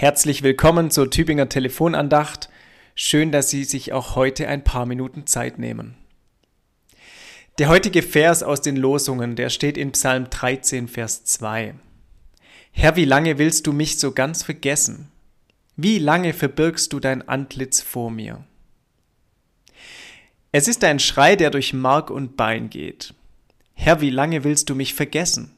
Herzlich 0.00 0.42
willkommen 0.42 0.90
zur 0.90 1.10
Tübinger 1.10 1.50
Telefonandacht. 1.50 2.48
Schön, 2.94 3.32
dass 3.32 3.50
Sie 3.50 3.64
sich 3.64 3.92
auch 3.92 4.16
heute 4.16 4.48
ein 4.48 4.64
paar 4.64 4.86
Minuten 4.86 5.26
Zeit 5.26 5.58
nehmen. 5.58 5.94
Der 7.58 7.68
heutige 7.68 8.00
Vers 8.00 8.42
aus 8.42 8.62
den 8.62 8.76
Losungen, 8.76 9.36
der 9.36 9.50
steht 9.50 9.76
in 9.76 9.92
Psalm 9.92 10.30
13, 10.30 10.88
Vers 10.88 11.26
2. 11.26 11.74
Herr, 12.72 12.96
wie 12.96 13.04
lange 13.04 13.36
willst 13.36 13.66
du 13.66 13.74
mich 13.74 13.98
so 13.98 14.12
ganz 14.12 14.42
vergessen? 14.42 15.12
Wie 15.76 15.98
lange 15.98 16.32
verbirgst 16.32 16.94
du 16.94 16.98
dein 16.98 17.28
Antlitz 17.28 17.82
vor 17.82 18.10
mir? 18.10 18.42
Es 20.50 20.66
ist 20.66 20.82
ein 20.82 20.98
Schrei, 20.98 21.36
der 21.36 21.50
durch 21.50 21.74
Mark 21.74 22.08
und 22.08 22.38
Bein 22.38 22.70
geht. 22.70 23.12
Herr, 23.74 24.00
wie 24.00 24.08
lange 24.08 24.44
willst 24.44 24.70
du 24.70 24.74
mich 24.74 24.94
vergessen? 24.94 25.54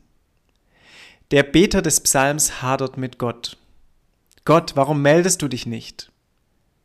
Der 1.30 1.44
Beter 1.44 1.80
des 1.80 2.00
Psalms 2.00 2.60
hadert 2.60 2.96
mit 2.96 3.18
Gott. 3.18 3.56
Gott, 4.44 4.72
warum 4.74 5.02
meldest 5.02 5.40
du 5.42 5.48
dich 5.48 5.66
nicht? 5.66 6.10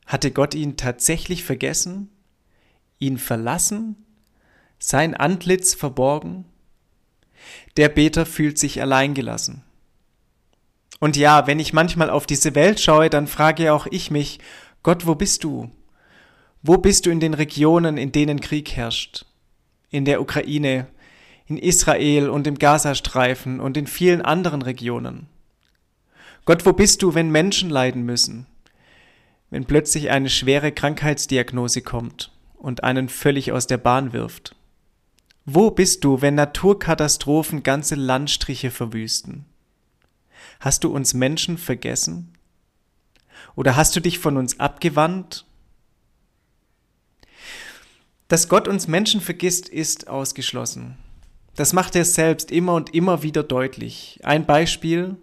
Hatte 0.05 0.31
Gott 0.31 0.53
ihn 0.53 0.77
tatsächlich 0.77 1.43
vergessen? 1.43 2.09
Ihn 2.99 3.17
verlassen? 3.17 3.95
Sein 4.77 5.15
Antlitz 5.15 5.73
verborgen? 5.73 6.45
Der 7.75 7.89
Beter 7.89 8.25
fühlt 8.27 8.59
sich 8.59 8.81
alleingelassen. 8.81 9.63
Und 10.99 11.17
ja, 11.17 11.47
wenn 11.47 11.59
ich 11.59 11.73
manchmal 11.73 12.09
auf 12.09 12.27
diese 12.27 12.53
Welt 12.53 12.79
schaue, 12.79 13.09
dann 13.09 13.27
frage 13.27 13.73
auch 13.73 13.87
ich 13.89 14.11
mich, 14.11 14.39
Gott, 14.83 15.07
wo 15.07 15.15
bist 15.15 15.43
du? 15.43 15.71
Wo 16.61 16.77
bist 16.77 17.05
du 17.05 17.09
in 17.09 17.19
den 17.19 17.33
Regionen, 17.33 17.97
in 17.97 18.11
denen 18.11 18.39
Krieg 18.39 18.71
herrscht? 18.71 19.25
In 19.89 20.05
der 20.05 20.21
Ukraine, 20.21 20.87
in 21.47 21.57
Israel 21.57 22.29
und 22.29 22.45
im 22.45 22.59
Gazastreifen 22.59 23.59
und 23.59 23.77
in 23.77 23.87
vielen 23.87 24.21
anderen 24.21 24.61
Regionen. 24.61 25.27
Gott, 26.47 26.65
wo 26.65 26.71
bist 26.71 27.01
du, 27.01 27.13
wenn 27.13 27.29
Menschen 27.29 27.69
leiden 27.69 28.03
müssen? 28.03 28.45
Wenn 29.49 29.65
plötzlich 29.65 30.11
eine 30.11 30.29
schwere 30.29 30.71
Krankheitsdiagnose 30.71 31.81
kommt 31.81 32.31
und 32.55 32.85
einen 32.85 33.09
völlig 33.09 33.51
aus 33.51 33.67
der 33.67 33.77
Bahn 33.77 34.13
wirft? 34.13 34.55
Wo 35.43 35.71
bist 35.71 36.05
du, 36.05 36.21
wenn 36.21 36.35
Naturkatastrophen 36.35 37.63
ganze 37.63 37.95
Landstriche 37.95 38.71
verwüsten? 38.71 39.43
Hast 40.61 40.85
du 40.85 40.89
uns 40.95 41.13
Menschen 41.13 41.57
vergessen? 41.57 42.31
Oder 43.57 43.75
hast 43.75 43.93
du 43.97 43.99
dich 43.99 44.17
von 44.17 44.37
uns 44.37 44.57
abgewandt? 44.57 45.45
Dass 48.29 48.47
Gott 48.47 48.69
uns 48.69 48.87
Menschen 48.87 49.19
vergisst, 49.19 49.67
ist 49.67 50.07
ausgeschlossen. 50.07 50.95
Das 51.57 51.73
macht 51.73 51.97
er 51.97 52.05
selbst 52.05 52.51
immer 52.51 52.75
und 52.75 52.93
immer 52.93 53.21
wieder 53.21 53.43
deutlich. 53.43 54.21
Ein 54.23 54.45
Beispiel, 54.45 55.17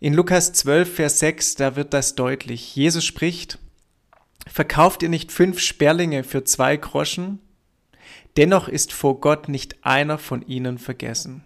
in 0.00 0.14
Lukas 0.14 0.52
12, 0.52 0.94
Vers 0.94 1.18
6, 1.18 1.54
da 1.56 1.76
wird 1.76 1.92
das 1.92 2.14
deutlich. 2.14 2.76
Jesus 2.76 3.04
spricht, 3.04 3.58
verkauft 4.46 5.02
ihr 5.02 5.08
nicht 5.08 5.32
fünf 5.32 5.60
Sperlinge 5.60 6.24
für 6.24 6.44
zwei 6.44 6.76
Groschen? 6.76 7.40
Dennoch 8.36 8.68
ist 8.68 8.92
vor 8.92 9.20
Gott 9.20 9.48
nicht 9.48 9.84
einer 9.84 10.18
von 10.18 10.42
ihnen 10.42 10.78
vergessen. 10.78 11.42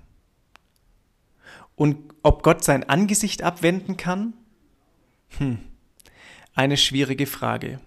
Und 1.75 2.13
ob 2.23 2.43
Gott 2.43 2.63
sein 2.63 2.87
Angesicht 2.89 3.43
abwenden 3.43 3.97
kann? 3.97 4.35
Hm, 5.39 5.59
eine 6.55 6.77
schwierige 6.77 7.27
Frage. 7.27 7.81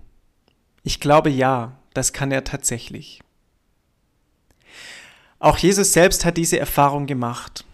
Ich 0.82 1.00
glaube 1.00 1.30
ja, 1.30 1.78
das 1.94 2.12
kann 2.12 2.32
er 2.32 2.44
tatsächlich. 2.44 3.22
Auch 5.38 5.60
Jesus 5.60 5.94
selbst 5.94 6.26
hat 6.26 6.38
diese 6.38 6.58
Erfahrung 6.58 7.06
gemacht. 7.06 7.66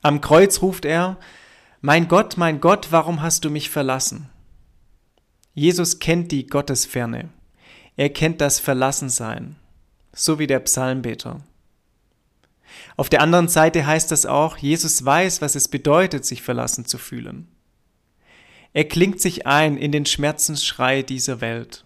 Am 0.00 0.22
Kreuz 0.22 0.62
ruft 0.62 0.86
er, 0.86 1.18
mein 1.80 2.08
Gott, 2.08 2.36
mein 2.36 2.60
Gott, 2.60 2.88
warum 2.90 3.22
hast 3.22 3.44
du 3.44 3.50
mich 3.50 3.70
verlassen? 3.70 4.28
Jesus 5.54 5.98
kennt 6.00 6.32
die 6.32 6.46
Gottesferne. 6.46 7.30
Er 7.96 8.10
kennt 8.10 8.40
das 8.40 8.58
Verlassensein, 8.58 9.56
so 10.12 10.38
wie 10.38 10.46
der 10.46 10.60
Psalmbeter. 10.60 11.40
Auf 12.96 13.08
der 13.08 13.22
anderen 13.22 13.48
Seite 13.48 13.86
heißt 13.86 14.10
das 14.10 14.26
auch, 14.26 14.56
Jesus 14.56 15.04
weiß, 15.04 15.40
was 15.40 15.54
es 15.54 15.68
bedeutet, 15.68 16.24
sich 16.24 16.42
verlassen 16.42 16.84
zu 16.84 16.98
fühlen. 16.98 17.48
Er 18.72 18.84
klingt 18.84 19.20
sich 19.20 19.46
ein 19.46 19.76
in 19.76 19.92
den 19.92 20.06
Schmerzensschrei 20.06 21.02
dieser 21.02 21.40
Welt. 21.40 21.84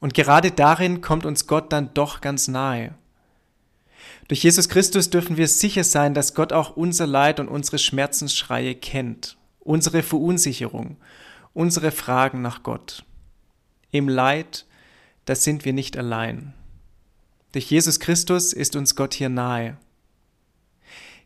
Und 0.00 0.14
gerade 0.14 0.52
darin 0.52 1.00
kommt 1.00 1.26
uns 1.26 1.46
Gott 1.46 1.72
dann 1.72 1.92
doch 1.94 2.20
ganz 2.20 2.48
nahe. 2.48 2.94
Durch 4.28 4.42
Jesus 4.42 4.68
Christus 4.68 5.08
dürfen 5.08 5.38
wir 5.38 5.48
sicher 5.48 5.84
sein, 5.84 6.12
dass 6.12 6.34
Gott 6.34 6.52
auch 6.52 6.76
unser 6.76 7.06
Leid 7.06 7.40
und 7.40 7.48
unsere 7.48 7.78
Schmerzensschreie 7.78 8.74
kennt, 8.74 9.38
unsere 9.58 10.02
Verunsicherung, 10.02 10.98
unsere 11.54 11.90
Fragen 11.90 12.42
nach 12.42 12.62
Gott. 12.62 13.04
Im 13.90 14.06
Leid, 14.06 14.66
da 15.24 15.34
sind 15.34 15.64
wir 15.64 15.72
nicht 15.72 15.96
allein. 15.96 16.52
Durch 17.52 17.70
Jesus 17.70 18.00
Christus 18.00 18.52
ist 18.52 18.76
uns 18.76 18.94
Gott 18.94 19.14
hier 19.14 19.30
nahe. 19.30 19.78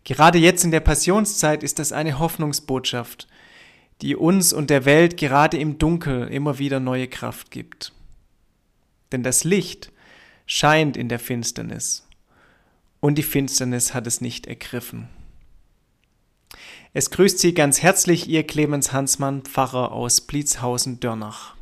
Gerade 0.04 0.38
jetzt 0.38 0.62
in 0.62 0.70
der 0.70 0.80
Passionszeit 0.80 1.64
ist 1.64 1.80
das 1.80 1.90
eine 1.90 2.20
Hoffnungsbotschaft, 2.20 3.26
die 4.00 4.14
uns 4.14 4.52
und 4.52 4.70
der 4.70 4.84
Welt 4.84 5.16
gerade 5.16 5.56
im 5.58 5.78
Dunkel 5.78 6.28
immer 6.28 6.58
wieder 6.58 6.78
neue 6.78 7.08
Kraft 7.08 7.50
gibt. 7.50 7.92
Denn 9.10 9.24
das 9.24 9.42
Licht 9.42 9.90
scheint 10.46 10.96
in 10.96 11.08
der 11.08 11.18
Finsternis 11.18 12.06
und 13.02 13.16
die 13.16 13.24
Finsternis 13.24 13.92
hat 13.92 14.06
es 14.06 14.20
nicht 14.20 14.46
ergriffen. 14.46 15.08
Es 16.94 17.10
grüßt 17.10 17.38
Sie 17.38 17.52
ganz 17.52 17.82
herzlich 17.82 18.28
Ihr 18.28 18.46
Clemens 18.46 18.92
Hansmann, 18.92 19.42
Pfarrer 19.42 19.92
aus 19.92 20.20
Blitzhausen-Dörnach. 20.20 21.56